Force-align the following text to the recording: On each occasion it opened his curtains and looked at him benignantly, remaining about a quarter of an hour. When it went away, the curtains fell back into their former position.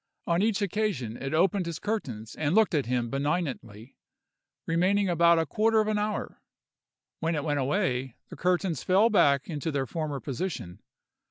On 0.25 0.41
each 0.41 0.63
occasion 0.63 1.15
it 1.15 1.31
opened 1.31 1.67
his 1.67 1.77
curtains 1.77 2.33
and 2.33 2.55
looked 2.55 2.73
at 2.73 2.87
him 2.87 3.11
benignantly, 3.11 3.99
remaining 4.65 5.07
about 5.07 5.37
a 5.37 5.45
quarter 5.45 5.79
of 5.79 5.87
an 5.87 5.99
hour. 5.99 6.41
When 7.19 7.35
it 7.35 7.43
went 7.43 7.59
away, 7.59 8.15
the 8.29 8.35
curtains 8.35 8.81
fell 8.81 9.11
back 9.11 9.47
into 9.47 9.69
their 9.71 9.85
former 9.85 10.19
position. 10.19 10.81